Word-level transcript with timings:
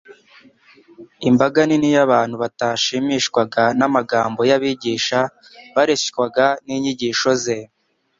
Imbaga 1.29 1.59
nini 1.67 1.89
y’abantu 1.95 2.35
batashimishwaga 2.43 3.63
n’amagambo 3.79 4.41
y’abigisha 4.49 5.19
bareshywaga 5.75 6.45
n’inyigisho 6.65 7.29
Ze. 7.43 7.59